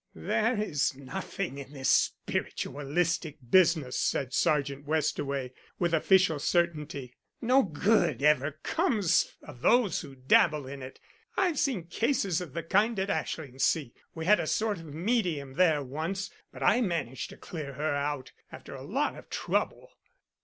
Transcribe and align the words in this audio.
"There 0.15 0.59
is 0.59 0.95
nothing 0.95 1.59
in 1.59 1.73
this 1.73 1.87
spiritualistic 1.89 3.37
business," 3.47 3.99
said 3.99 4.33
Sergeant 4.33 4.87
Westaway, 4.87 5.51
with 5.77 5.93
official 5.93 6.39
certainty. 6.39 7.13
"No 7.39 7.61
good 7.61 8.23
ever 8.23 8.53
comes 8.63 9.31
of 9.43 9.61
those 9.61 10.01
who 10.01 10.15
dabble 10.15 10.65
in 10.65 10.81
it 10.81 10.99
I've 11.37 11.59
seen 11.59 11.83
cases 11.85 12.41
of 12.41 12.53
the 12.53 12.63
kind 12.63 12.97
at 12.97 13.09
Ashlingsea. 13.11 13.91
We 14.15 14.25
had 14.25 14.39
a 14.39 14.47
sort 14.47 14.79
of 14.79 14.85
medium 14.91 15.53
there 15.53 15.83
once, 15.83 16.31
but 16.51 16.63
I 16.63 16.81
managed 16.81 17.29
to 17.29 17.37
clear 17.37 17.73
her 17.73 17.93
out, 17.93 18.31
after 18.51 18.73
a 18.73 18.81
lot 18.81 19.15
of 19.15 19.29
trouble." 19.29 19.87